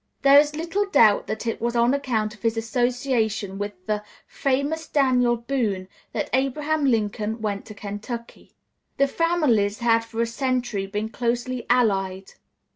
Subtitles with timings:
[0.23, 4.87] There is little doubt that it was on account of his association with the, famous
[4.87, 8.51] Daniel Boone that Abraham Lincoln went to Kentucky.
[8.97, 12.31] The families had for a century been closely allied.